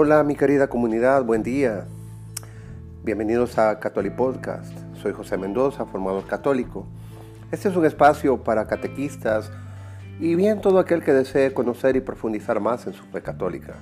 Hola 0.00 0.22
mi 0.22 0.36
querida 0.36 0.68
comunidad, 0.68 1.24
buen 1.24 1.42
día. 1.42 1.88
Bienvenidos 3.02 3.58
a 3.58 3.80
Catholic 3.80 4.14
Podcast. 4.14 4.72
Soy 5.02 5.12
José 5.12 5.36
Mendoza, 5.36 5.86
formador 5.86 6.24
católico. 6.24 6.86
Este 7.50 7.68
es 7.68 7.74
un 7.74 7.84
espacio 7.84 8.44
para 8.44 8.68
catequistas 8.68 9.50
y 10.20 10.36
bien 10.36 10.60
todo 10.60 10.78
aquel 10.78 11.02
que 11.02 11.12
desee 11.12 11.52
conocer 11.52 11.96
y 11.96 12.00
profundizar 12.00 12.60
más 12.60 12.86
en 12.86 12.92
su 12.92 13.02
fe 13.06 13.22
católica. 13.22 13.74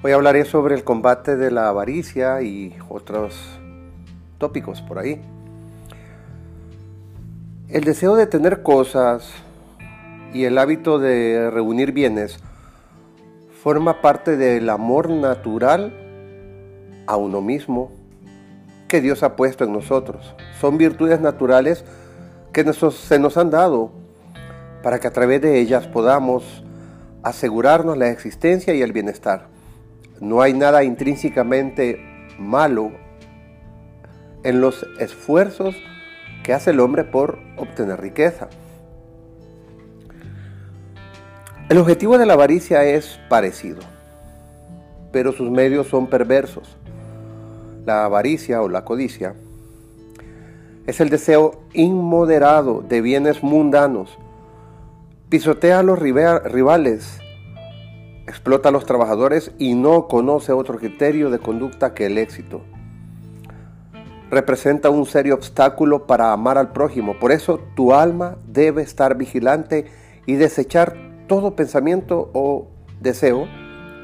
Hoy 0.00 0.12
hablaré 0.12 0.44
sobre 0.44 0.76
el 0.76 0.84
combate 0.84 1.36
de 1.36 1.50
la 1.50 1.68
avaricia 1.68 2.40
y 2.42 2.76
otros 2.88 3.58
tópicos 4.38 4.80
por 4.80 5.00
ahí. 5.00 5.20
El 7.68 7.82
deseo 7.82 8.14
de 8.14 8.28
tener 8.28 8.62
cosas 8.62 9.28
y 10.32 10.44
el 10.44 10.56
hábito 10.56 11.00
de 11.00 11.50
reunir 11.50 11.90
bienes 11.90 12.38
forma 13.62 14.00
parte 14.00 14.36
del 14.36 14.68
amor 14.70 15.08
natural 15.08 15.94
a 17.06 17.16
uno 17.16 17.40
mismo 17.40 17.92
que 18.88 19.00
Dios 19.00 19.22
ha 19.22 19.36
puesto 19.36 19.62
en 19.62 19.72
nosotros. 19.72 20.34
Son 20.60 20.78
virtudes 20.78 21.20
naturales 21.20 21.84
que 22.52 22.64
se 22.72 23.18
nos 23.20 23.36
han 23.36 23.50
dado 23.50 23.92
para 24.82 24.98
que 24.98 25.06
a 25.06 25.12
través 25.12 25.40
de 25.42 25.60
ellas 25.60 25.86
podamos 25.86 26.64
asegurarnos 27.22 27.96
la 27.96 28.08
existencia 28.10 28.74
y 28.74 28.82
el 28.82 28.92
bienestar. 28.92 29.46
No 30.20 30.42
hay 30.42 30.54
nada 30.54 30.82
intrínsecamente 30.82 32.00
malo 32.40 32.90
en 34.42 34.60
los 34.60 34.84
esfuerzos 34.98 35.76
que 36.42 36.52
hace 36.52 36.70
el 36.70 36.80
hombre 36.80 37.04
por 37.04 37.38
obtener 37.56 38.00
riqueza. 38.00 38.48
El 41.68 41.78
objetivo 41.78 42.18
de 42.18 42.26
la 42.26 42.34
avaricia 42.34 42.84
es 42.84 43.18
parecido, 43.28 43.80
pero 45.10 45.32
sus 45.32 45.50
medios 45.50 45.86
son 45.86 46.06
perversos. 46.06 46.76
La 47.86 48.04
avaricia 48.04 48.60
o 48.60 48.68
la 48.68 48.84
codicia 48.84 49.34
es 50.86 51.00
el 51.00 51.08
deseo 51.08 51.62
inmoderado 51.72 52.84
de 52.86 53.00
bienes 53.00 53.42
mundanos. 53.42 54.18
Pisotea 55.28 55.78
a 55.78 55.82
los 55.82 55.98
rivales, 55.98 57.18
explota 58.26 58.68
a 58.68 58.72
los 58.72 58.84
trabajadores 58.84 59.52
y 59.58 59.74
no 59.74 60.08
conoce 60.08 60.52
otro 60.52 60.76
criterio 60.76 61.30
de 61.30 61.38
conducta 61.38 61.94
que 61.94 62.06
el 62.06 62.18
éxito. 62.18 62.62
Representa 64.30 64.90
un 64.90 65.06
serio 65.06 65.34
obstáculo 65.34 66.06
para 66.06 66.32
amar 66.32 66.58
al 66.58 66.72
prójimo. 66.72 67.18
Por 67.18 67.32
eso 67.32 67.60
tu 67.76 67.94
alma 67.94 68.36
debe 68.46 68.82
estar 68.82 69.16
vigilante 69.16 69.86
y 70.26 70.34
desechar 70.34 71.11
todo 71.26 71.56
pensamiento 71.56 72.30
o 72.34 72.68
deseo 73.00 73.46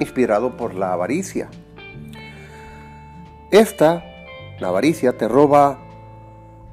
inspirado 0.01 0.57
por 0.57 0.75
la 0.75 0.93
avaricia. 0.93 1.49
Esta, 3.51 4.05
la 4.61 4.69
avaricia, 4.69 5.17
te 5.17 5.29
roba 5.29 5.79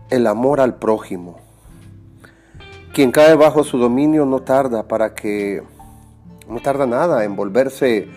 el 0.09 0.27
amor 0.27 0.59
al 0.59 0.75
prójimo. 0.75 1.37
Quien 2.93 3.11
cae 3.11 3.35
bajo 3.35 3.63
su 3.63 3.77
dominio 3.77 4.25
no 4.25 4.41
tarda 4.41 4.87
para 4.87 5.15
que 5.15 5.63
no 6.47 6.59
tarda 6.59 6.85
nada 6.85 7.23
en 7.23 7.35
volverse 7.35 8.07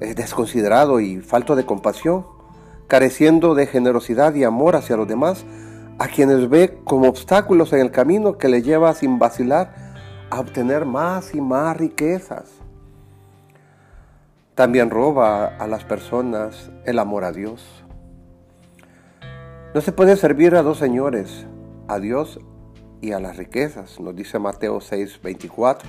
eh, 0.00 0.14
desconsiderado 0.14 1.00
y 1.00 1.20
falto 1.20 1.56
de 1.56 1.64
compasión, 1.64 2.26
careciendo 2.86 3.54
de 3.54 3.66
generosidad 3.66 4.34
y 4.34 4.44
amor 4.44 4.76
hacia 4.76 4.96
los 4.96 5.08
demás, 5.08 5.44
a 5.98 6.08
quienes 6.08 6.48
ve 6.48 6.78
como 6.84 7.08
obstáculos 7.08 7.72
en 7.72 7.80
el 7.80 7.90
camino 7.90 8.38
que 8.38 8.48
le 8.48 8.62
lleva 8.62 8.94
sin 8.94 9.18
vacilar 9.18 9.87
a 10.30 10.40
obtener 10.40 10.84
más 10.84 11.34
y 11.34 11.40
más 11.40 11.76
riquezas. 11.76 12.50
También 14.54 14.90
roba 14.90 15.46
a 15.46 15.66
las 15.66 15.84
personas 15.84 16.70
el 16.84 16.98
amor 16.98 17.24
a 17.24 17.32
Dios. 17.32 17.84
No 19.74 19.80
se 19.80 19.92
puede 19.92 20.16
servir 20.16 20.54
a 20.56 20.62
dos 20.62 20.78
señores, 20.78 21.46
a 21.86 21.98
Dios 21.98 22.40
y 23.00 23.12
a 23.12 23.20
las 23.20 23.36
riquezas, 23.36 24.00
nos 24.00 24.16
dice 24.16 24.38
Mateo 24.38 24.80
6:24. 24.80 25.88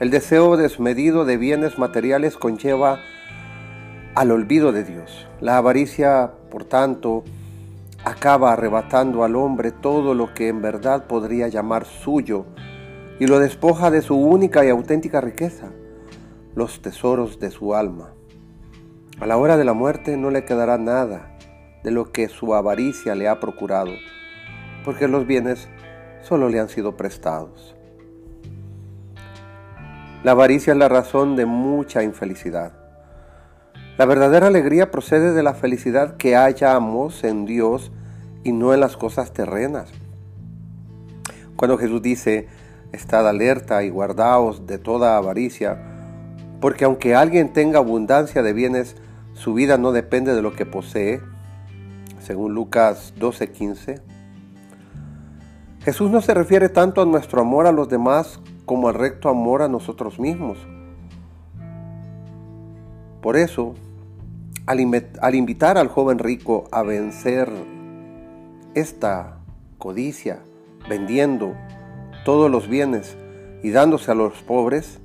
El 0.00 0.10
deseo 0.10 0.56
desmedido 0.56 1.24
de 1.24 1.36
bienes 1.36 1.78
materiales 1.78 2.36
conlleva 2.36 2.98
al 4.14 4.32
olvido 4.32 4.72
de 4.72 4.84
Dios. 4.84 5.28
La 5.40 5.56
avaricia, 5.56 6.32
por 6.50 6.64
tanto, 6.64 7.24
acaba 8.04 8.52
arrebatando 8.52 9.24
al 9.24 9.34
hombre 9.34 9.72
todo 9.72 10.14
lo 10.14 10.34
que 10.34 10.48
en 10.48 10.60
verdad 10.60 11.06
podría 11.06 11.48
llamar 11.48 11.86
suyo 11.86 12.44
y 13.18 13.26
lo 13.26 13.38
despoja 13.38 13.90
de 13.90 14.02
su 14.02 14.16
única 14.16 14.64
y 14.64 14.68
auténtica 14.68 15.20
riqueza, 15.20 15.70
los 16.54 16.82
tesoros 16.82 17.40
de 17.40 17.50
su 17.50 17.74
alma. 17.74 18.12
A 19.20 19.26
la 19.26 19.36
hora 19.38 19.56
de 19.56 19.64
la 19.64 19.72
muerte 19.72 20.16
no 20.16 20.30
le 20.30 20.44
quedará 20.44 20.76
nada 20.76 21.38
de 21.82 21.90
lo 21.90 22.12
que 22.12 22.28
su 22.28 22.54
avaricia 22.54 23.14
le 23.14 23.28
ha 23.28 23.40
procurado, 23.40 23.92
porque 24.84 25.08
los 25.08 25.26
bienes 25.26 25.68
solo 26.22 26.48
le 26.48 26.60
han 26.60 26.68
sido 26.68 26.96
prestados. 26.96 27.74
La 30.24 30.32
avaricia 30.32 30.72
es 30.72 30.78
la 30.78 30.88
razón 30.88 31.36
de 31.36 31.46
mucha 31.46 32.02
infelicidad. 32.02 32.83
La 33.96 34.06
verdadera 34.06 34.48
alegría 34.48 34.90
procede 34.90 35.32
de 35.34 35.44
la 35.44 35.54
felicidad 35.54 36.16
que 36.16 36.34
hallamos 36.34 37.22
en 37.22 37.46
Dios 37.46 37.92
y 38.42 38.50
no 38.50 38.74
en 38.74 38.80
las 38.80 38.96
cosas 38.96 39.32
terrenas. 39.32 39.92
Cuando 41.54 41.78
Jesús 41.78 42.02
dice, 42.02 42.48
estad 42.90 43.28
alerta 43.28 43.84
y 43.84 43.90
guardaos 43.90 44.66
de 44.66 44.78
toda 44.78 45.16
avaricia, 45.16 45.78
porque 46.60 46.84
aunque 46.84 47.14
alguien 47.14 47.52
tenga 47.52 47.78
abundancia 47.78 48.42
de 48.42 48.52
bienes, 48.52 48.96
su 49.32 49.54
vida 49.54 49.78
no 49.78 49.92
depende 49.92 50.34
de 50.34 50.42
lo 50.42 50.56
que 50.56 50.66
posee, 50.66 51.20
según 52.18 52.52
Lucas 52.52 53.14
12:15. 53.20 54.02
Jesús 55.84 56.10
no 56.10 56.20
se 56.20 56.34
refiere 56.34 56.68
tanto 56.68 57.00
a 57.00 57.06
nuestro 57.06 57.42
amor 57.42 57.68
a 57.68 57.72
los 57.72 57.88
demás 57.88 58.40
como 58.66 58.88
al 58.88 58.94
recto 58.94 59.28
amor 59.28 59.62
a 59.62 59.68
nosotros 59.68 60.18
mismos. 60.18 60.58
Por 63.24 63.38
eso, 63.38 63.74
al, 64.66 64.80
invitar 64.80 65.78
al 65.78 65.88
joven 65.88 66.18
rico 66.18 66.68
a 66.70 66.82
vencer 66.82 67.50
esta 68.74 69.38
codicia, 69.78 70.40
vendiendo 70.90 71.54
todos 72.26 72.50
los 72.50 72.68
bienes 72.68 73.16
y 73.62 73.70
dándose 73.70 74.10
a 74.10 74.14
los 74.14 74.42
pobres, 74.42 74.98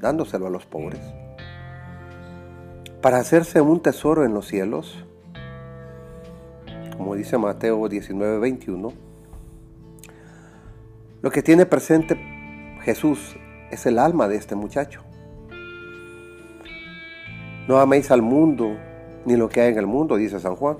dándoselo 0.00 0.46
a 0.46 0.50
los 0.50 0.64
pobres, 0.64 1.02
para 3.02 3.18
hacerse 3.18 3.60
un 3.60 3.80
tesoro 3.80 4.24
en 4.24 4.32
los 4.32 4.46
cielos, 4.46 5.04
como 6.96 7.16
dice 7.16 7.36
Mateo 7.36 7.86
19, 7.86 8.38
21, 8.38 8.92
lo 11.20 11.30
que 11.30 11.42
tiene 11.42 11.66
presente 11.66 12.18
Jesús 12.80 13.36
es 13.70 13.84
el 13.84 13.98
alma 13.98 14.26
de 14.26 14.36
este 14.36 14.54
muchacho. 14.54 15.02
No 17.68 17.78
améis 17.78 18.10
al 18.10 18.22
mundo 18.22 18.76
ni 19.24 19.36
lo 19.36 19.48
que 19.48 19.60
hay 19.60 19.72
en 19.72 19.78
el 19.78 19.86
mundo, 19.86 20.16
dice 20.16 20.40
San 20.40 20.56
Juan. 20.56 20.78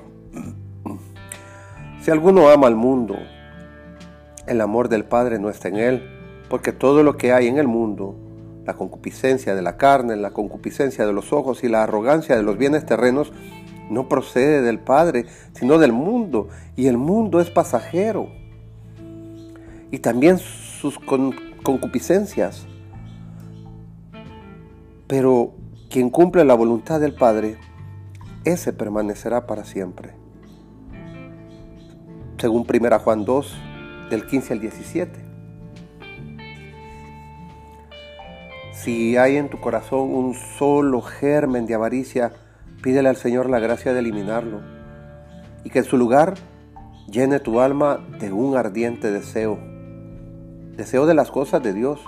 Si 2.01 2.11
alguno 2.11 2.49
ama 2.49 2.67
al 2.67 2.77
mundo, 2.77 3.17
el 4.47 4.61
amor 4.61 4.89
del 4.89 5.05
Padre 5.05 5.39
no 5.39 5.51
está 5.51 5.69
en 5.69 5.77
él, 5.77 6.03
porque 6.49 6.73
todo 6.73 7.03
lo 7.03 7.17
que 7.17 7.33
hay 7.33 7.47
en 7.47 7.59
el 7.59 7.69
mundo, 7.69 8.17
la 8.65 8.75
concupiscencia 8.75 9.55
de 9.55 9.63
la 9.63 9.77
carne, 9.77 10.17
la 10.17 10.31
concupiscencia 10.31 11.07
de 11.07 11.13
los 11.13 11.33
ojos 11.33 11.63
y 11.63 11.69
la 11.69 11.83
arrogancia 11.83 12.37
de 12.37 12.43
los 12.43 12.57
bienes 12.57 12.87
terrenos, 12.87 13.33
no 13.91 14.09
procede 14.09 14.62
del 14.62 14.79
Padre, 14.79 15.27
sino 15.53 15.79
del 15.79 15.93
mundo, 15.93 16.49
y 16.77 16.87
el 16.87 16.97
mundo 16.97 17.41
es 17.41 17.51
pasajero. 17.51 18.29
Y 19.91 19.99
también 19.99 20.38
sus 20.38 20.99
concupiscencias. 21.62 22.67
Pero 25.06 25.55
quien 25.90 26.08
cumple 26.08 26.44
la 26.44 26.54
voluntad 26.54 27.00
del 27.00 27.14
Padre, 27.14 27.58
ese 28.44 28.72
permanecerá 28.72 29.48
para 29.48 29.64
siempre. 29.64 30.14
Según 32.38 32.64
1 32.64 32.98
Juan 33.00 33.25
2, 33.25 33.58
del 34.08 34.25
15 34.25 34.52
al 34.52 34.60
17. 34.60 35.25
Si 38.72 39.16
hay 39.16 39.37
en 39.37 39.50
tu 39.50 39.60
corazón 39.60 40.14
un 40.14 40.34
solo 40.34 41.02
germen 41.02 41.66
de 41.66 41.75
avaricia, 41.75 42.32
pídele 42.82 43.08
al 43.08 43.16
Señor 43.16 43.50
la 43.50 43.58
gracia 43.58 43.92
de 43.92 43.98
eliminarlo 43.98 44.60
y 45.64 45.70
que 45.70 45.81
en 45.81 45.84
su 45.84 45.98
lugar 45.98 46.34
llene 47.10 47.40
tu 47.40 47.60
alma 47.60 47.98
de 48.20 48.32
un 48.32 48.56
ardiente 48.56 49.10
deseo, 49.10 49.58
deseo 50.76 51.04
de 51.06 51.14
las 51.14 51.32
cosas 51.32 51.64
de 51.64 51.75
Dios, 51.75 52.00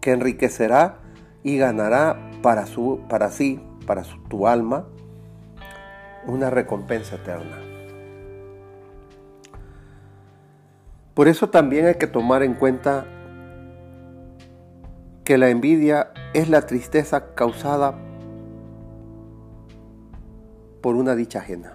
que 0.00 0.12
enriquecerá 0.12 0.96
y 1.42 1.58
ganará 1.58 2.29
para, 2.42 2.66
su, 2.66 3.00
para 3.08 3.30
sí, 3.30 3.60
para 3.86 4.02
tu 4.28 4.46
alma, 4.46 4.86
una 6.26 6.50
recompensa 6.50 7.16
eterna. 7.16 7.56
Por 11.14 11.28
eso 11.28 11.50
también 11.50 11.86
hay 11.86 11.96
que 11.96 12.06
tomar 12.06 12.42
en 12.42 12.54
cuenta 12.54 13.04
que 15.24 15.38
la 15.38 15.50
envidia 15.50 16.12
es 16.32 16.48
la 16.48 16.62
tristeza 16.62 17.34
causada 17.34 17.94
por 20.80 20.96
una 20.96 21.14
dicha 21.14 21.40
ajena. 21.40 21.74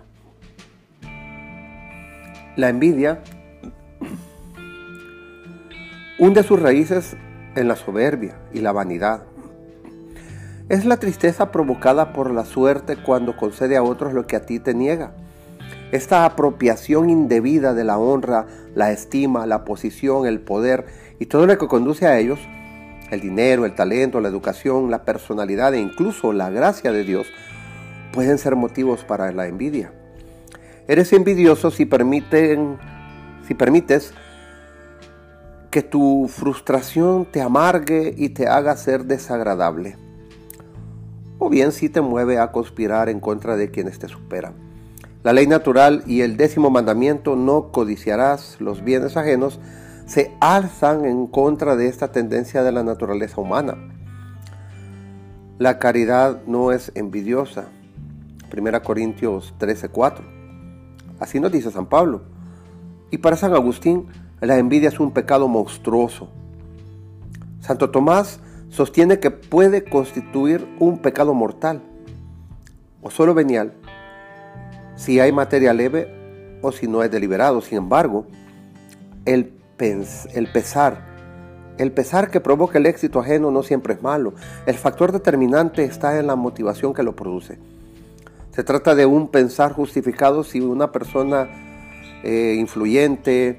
La 2.56 2.69
envidia 2.69 3.21
hunde 6.17 6.44
sus 6.44 6.59
raíces 6.59 7.17
en 7.56 7.67
la 7.67 7.75
soberbia 7.75 8.38
y 8.53 8.62
la 8.62 8.71
vanidad. 8.71 9.23
Es 10.67 10.83
la 10.83 10.97
tristeza 10.97 11.51
provocada 11.51 12.12
por 12.12 12.31
la 12.31 12.44
suerte 12.44 12.97
cuando 12.97 13.38
concede 13.38 13.77
a 13.77 13.83
otros 13.83 14.13
lo 14.13 14.25
que 14.25 14.35
a 14.35 14.47
ti 14.47 14.59
te 14.59 14.73
niega. 14.73 15.12
Esta 15.91 16.25
apropiación 16.25 17.12
indebida 17.12 17.75
de 17.75 17.83
la 17.83 18.00
honra, 18.00 18.47
la 18.73 18.91
estima, 18.91 19.45
la 19.45 19.63
posición, 19.63 20.25
el 20.25 20.39
poder 20.39 20.88
y 21.19 21.27
todo 21.27 21.45
lo 21.45 21.56
que 21.59 21.67
conduce 21.67 22.07
a 22.07 22.17
ellos, 22.17 22.39
el 23.12 23.21
dinero, 23.21 23.65
el 23.65 23.75
talento, 23.75 24.19
la 24.21 24.29
educación, 24.29 24.89
la 24.89 25.06
personalidad 25.06 25.75
e 25.75 25.79
incluso 25.79 26.33
la 26.33 26.50
gracia 26.50 26.91
de 26.91 27.03
Dios, 27.03 27.27
pueden 28.12 28.39
ser 28.39 28.56
motivos 28.56 29.03
para 29.03 29.31
la 29.31 29.45
envidia. 29.45 29.94
Eres 30.88 31.13
envidioso 31.13 31.69
si, 31.69 31.85
permiten, 31.85 32.79
si 33.47 33.53
permites 33.53 34.15
que 35.69 35.83
tu 35.83 36.27
frustración 36.27 37.25
te 37.25 37.44
amargue 37.44 38.15
y 38.17 38.29
te 38.29 38.47
haga 38.47 38.75
ser 38.77 39.06
desagradable. 39.06 39.97
Bien 41.50 41.71
si 41.71 41.89
te 41.89 42.01
mueve 42.01 42.39
a 42.39 42.51
conspirar 42.51 43.09
en 43.09 43.19
contra 43.19 43.56
de 43.56 43.69
quienes 43.71 44.00
te 44.00 44.07
superan. 44.07 44.53
La 45.24 45.33
ley 45.33 45.47
natural 45.47 46.03
y 46.06 46.21
el 46.21 46.38
décimo 46.38 46.69
mandamiento, 46.69 47.36
no 47.36 47.71
codiciarás 47.71 48.57
los 48.59 48.83
bienes 48.83 49.18
ajenos, 49.18 49.59
se 50.06 50.36
alzan 50.39 51.06
en 51.06 51.27
contra 51.27 51.75
de 51.75 51.88
esta 51.88 52.12
tendencia 52.12 52.63
de 52.63 52.71
la 52.71 52.83
naturaleza 52.83 53.42
humana. 53.42 53.75
La 55.57 55.80
caridad 55.80 56.42
no 56.45 56.71
es 56.71 56.92
envidiosa. 56.95 57.65
1 58.56 58.81
Corintios 58.83 59.53
13:4. 59.57 60.24
Así 61.19 61.39
nos 61.39 61.51
dice 61.51 61.71
San 61.71 61.88
Pablo. 61.88 62.24
Y 63.09 63.19
para 63.19 63.38
San 63.38 63.53
Agustín, 63.53 64.07
la 64.41 64.57
envidia 64.57 64.89
es 64.89 65.00
un 65.00 65.12
pecado 65.12 65.48
monstruoso. 65.48 66.30
Santo 67.62 67.89
Tomás 67.89 68.39
sostiene 68.75 69.19
que 69.19 69.31
puede 69.31 69.86
constituir 69.86 70.68
un 70.80 70.98
pecado 70.98 71.33
mortal 71.33 71.81
o 73.01 73.10
solo 73.10 73.33
venial 73.33 73.74
si 74.98 75.22
hay 75.22 75.31
materia 75.31 75.74
leve 75.74 76.60
o 76.62 76.74
si 76.74 76.86
no 76.86 77.01
es 77.01 77.10
deliberado. 77.10 77.62
Sin 77.62 77.77
embargo, 77.77 78.27
el, 79.24 79.54
pesar, 80.51 81.06
el 81.77 81.94
pesar 81.94 82.30
que 82.30 82.42
provoca 82.42 82.77
el 82.77 82.86
éxito 82.86 83.19
ajeno 83.22 83.50
no 83.50 83.63
siempre 83.63 83.94
es 83.94 84.01
malo. 84.01 84.33
El 84.66 84.75
factor 84.75 85.13
determinante 85.13 85.86
está 85.86 86.19
en 86.19 86.27
la 86.27 86.36
motivación 86.36 86.94
que 86.94 87.04
lo 87.04 87.16
produce. 87.16 87.57
Se 88.51 88.63
trata 88.66 88.94
de 88.94 89.06
un 89.06 89.30
pensar 89.30 89.72
justificado 89.72 90.44
si 90.44 90.60
una 90.60 90.92
persona 90.92 91.48
eh, 92.24 92.56
influyente, 92.60 93.57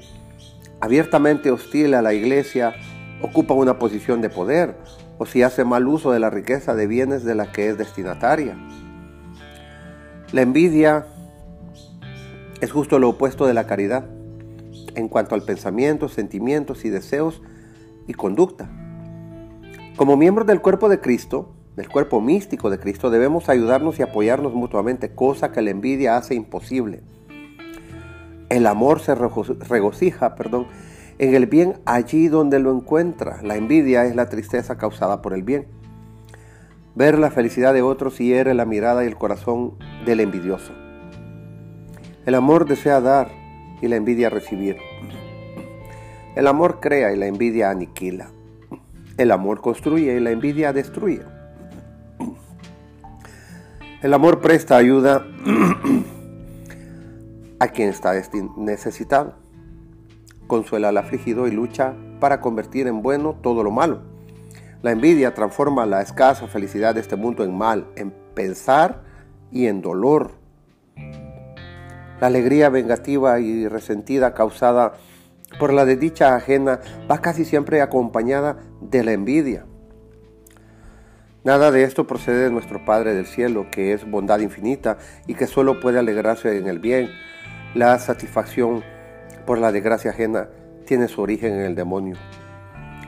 abiertamente 0.81 1.51
hostil 1.51 1.95
a 1.95 2.03
la 2.03 2.13
iglesia, 2.13 2.75
ocupa 3.23 3.55
una 3.55 3.79
posición 3.79 4.21
de 4.21 4.29
poder 4.29 4.77
o 5.19 5.27
si 5.27 5.43
hace 5.43 5.65
mal 5.65 5.87
uso 5.89 6.13
de 6.13 6.21
la 6.21 6.31
riqueza 6.31 6.75
de 6.75 6.87
bienes 6.87 7.25
de 7.25 7.35
la 7.35 7.53
que 7.53 7.69
es 7.69 7.79
destinataria. 7.79 8.57
La 10.33 10.43
envidia 10.43 11.07
es 12.61 12.73
justo 12.73 12.99
lo 12.99 13.11
opuesto 13.11 13.47
de 13.47 13.55
la 13.55 13.67
caridad 13.67 14.07
en 14.95 15.09
cuanto 15.09 15.35
al 15.35 15.43
pensamiento, 15.43 16.09
sentimientos 16.09 16.85
y 16.85 16.91
deseos 16.91 17.43
y 18.07 18.15
conducta. 18.15 18.69
Como 19.97 20.17
miembros 20.17 20.47
del 20.47 20.61
cuerpo 20.61 20.89
de 20.89 21.01
Cristo, 21.01 21.55
del 21.77 21.89
cuerpo 21.89 22.21
místico 22.21 22.71
de 22.71 22.79
Cristo, 22.79 23.11
debemos 23.11 23.49
ayudarnos 23.49 23.99
y 23.99 24.03
apoyarnos 24.03 24.55
mutuamente, 24.55 25.15
cosa 25.15 25.53
que 25.53 25.63
la 25.63 25.71
envidia 25.71 26.17
hace 26.17 26.35
imposible. 26.35 27.03
El 28.49 28.67
amor 28.67 29.01
se 29.01 29.15
regocija, 29.15 30.35
perdón, 30.35 30.67
en 31.19 31.35
el 31.35 31.47
bien 31.47 31.79
allí 31.87 32.29
donde 32.29 32.59
lo 32.59 32.73
encuentra. 32.73 33.41
La 33.43 33.57
envidia 33.57 34.05
es 34.05 34.15
la 34.15 34.29
tristeza 34.29 34.77
causada 34.77 35.23
por 35.23 35.33
el 35.33 35.43
bien. 35.43 35.67
Ver 36.95 37.19
la 37.19 37.31
felicidad 37.31 37.75
de 37.75 37.83
otros 37.83 38.19
hiere 38.19 38.55
la 38.55 38.65
mirada 38.65 39.05
y 39.05 39.07
el 39.07 39.17
corazón 39.17 39.75
del 40.05 40.21
envidioso. 40.21 40.73
El 42.25 42.35
amor 42.35 42.67
desea 42.67 43.01
dar 43.01 43.31
y 43.81 43.89
la 43.89 43.97
envidia 43.97 44.31
recibir. 44.31 44.77
El 46.35 46.47
amor 46.47 46.81
crea 46.81 47.13
y 47.13 47.17
la 47.17 47.27
envidia 47.27 47.71
aniquila. 47.71 48.31
El 49.17 49.31
amor 49.31 49.61
construye 49.61 50.17
y 50.17 50.21
la 50.21 50.31
envidia 50.31 50.73
destruye. 50.73 51.23
El 54.03 54.13
amor 54.13 54.41
presta 54.41 54.77
ayuda 54.77 55.27
a 57.59 57.69
quien 57.69 57.89
está 57.89 58.13
necesitado. 58.57 59.45
Consuela 60.46 60.90
al 60.90 60.98
afligido 60.98 61.46
y 61.46 61.50
lucha 61.50 61.94
para 62.20 62.40
convertir 62.40 62.87
en 62.87 63.02
bueno 63.02 63.37
todo 63.43 63.62
lo 63.62 63.70
malo. 63.70 64.02
La 64.82 64.93
envidia 64.93 65.34
transforma 65.34 65.87
la 65.87 66.02
escasa 66.02 66.46
felicidad 66.46 66.94
de 66.94 67.00
este 67.00 67.16
mundo 67.16 67.44
en 67.44 67.56
mal, 67.56 67.88
en 67.96 68.12
pensar 68.34 69.02
y 69.50 69.66
en 69.66 69.82
dolor. 69.82 70.32
La 72.20 72.28
alegría 72.28 72.69
vengativa 72.69 73.40
y 73.40 73.69
resentida 73.69 74.34
causada 74.34 74.94
por 75.58 75.72
la 75.72 75.84
desdicha 75.84 76.34
ajena 76.34 76.81
va 77.10 77.19
casi 77.20 77.44
siempre 77.44 77.81
acompañada 77.81 78.58
de 78.81 79.04
la 79.04 79.12
envidia. 79.12 79.66
Nada 81.44 81.70
de 81.70 81.84
esto 81.84 82.06
procede 82.06 82.44
de 82.44 82.50
nuestro 82.50 82.84
Padre 82.84 83.14
del 83.14 83.26
Cielo, 83.26 83.69
que 83.70 83.93
es 83.93 84.10
bondad 84.10 84.40
infinita 84.40 84.98
y 85.26 85.34
que 85.34 85.46
solo 85.46 85.78
puede 85.78 85.98
alegrarse 85.98 86.58
en 86.58 86.66
el 86.66 86.81
bien. 86.81 87.08
La 87.75 87.98
satisfacción 87.98 88.82
por 89.46 89.58
la 89.58 89.72
desgracia 89.72 90.10
ajena 90.10 90.48
tiene 90.84 91.08
su 91.08 91.22
origen 91.22 91.54
en 91.54 91.60
el 91.60 91.75
demonio, 91.75 92.16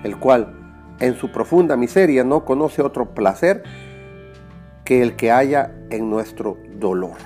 el 0.05 0.19
cual 0.19 0.97
en 1.01 1.15
su 1.17 1.31
profunda 1.31 1.77
miseria 1.77 2.25
no 2.25 2.45
conoce 2.45 2.83
otro 2.83 3.15
placer 3.15 3.63
que 4.85 5.03
el 5.03 5.17
que 5.17 5.31
haya 5.31 5.73
en 5.91 6.09
nuestro 6.09 6.57
dolor. 6.77 7.17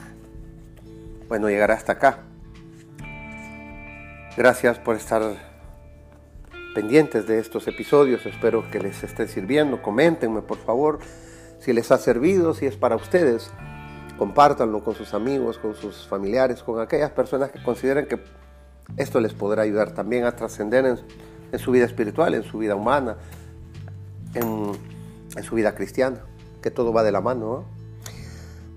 Bueno, 1.29 1.49
llegará 1.49 1.75
hasta 1.75 1.93
acá. 1.93 2.19
Gracias 4.37 4.79
por 4.79 4.97
estar 4.97 5.23
pendientes 6.75 7.27
de 7.27 7.39
estos 7.39 7.69
episodios. 7.69 8.27
Espero 8.27 8.69
que 8.71 8.81
les 8.81 9.03
esté 9.05 9.29
sirviendo. 9.29 9.81
Coméntenme, 9.81 10.43
por 10.43 10.59
favor, 10.59 10.99
si 11.59 11.73
les 11.73 11.91
ha 11.93 11.99
servido, 11.99 12.55
si 12.55 12.67
es 12.67 12.77
para 12.77 12.97
ustedes. 12.97 13.51
Compártanlo 14.19 14.83
con 14.83 14.95
sus 14.95 15.15
amigos, 15.15 15.59
con 15.59 15.75
sus 15.75 16.07
familiares, 16.07 16.63
con 16.63 16.81
aquellas 16.81 17.11
personas 17.11 17.51
que 17.51 17.63
consideren 17.63 18.07
que 18.07 18.21
esto 18.97 19.21
les 19.21 19.33
podrá 19.33 19.63
ayudar 19.63 19.93
también 19.93 20.25
a 20.25 20.37
trascender 20.37 20.85
en, 20.87 21.59
su 21.59 21.71
vida 21.71 21.85
espiritual, 21.85 22.35
en 22.35 22.43
su 22.43 22.59
vida 22.59 22.75
humana, 22.75 23.17
en, 24.35 24.73
su 25.43 25.55
vida 25.55 25.75
cristiana, 25.75 26.21
que 26.63 26.71
todo 26.71 26.93
va 26.93 27.03
de 27.03 27.13
la 27.13 27.21
mano. 27.21 27.65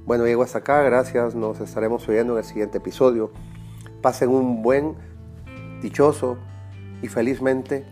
Bueno, 0.05 0.25
llego 0.25 0.43
hasta 0.43 0.59
acá, 0.59 0.81
gracias, 0.83 1.35
nos 1.35 1.59
estaremos 1.59 2.07
oyendo 2.07 2.33
en 2.33 2.39
el 2.39 2.45
siguiente 2.45 2.77
episodio. 2.77 3.31
Pasen 4.01 4.29
un 4.29 4.61
buen, 4.61 4.95
dichoso, 5.81 6.37
y 7.01 7.07
felizmente 7.07 7.85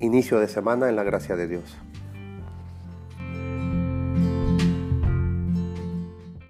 inicio 0.00 0.38
de 0.38 0.48
semana 0.48 0.88
en 0.88 0.96
la 0.96 1.04
gracia 1.04 1.36
de 1.36 1.48
Dios. 1.48 1.76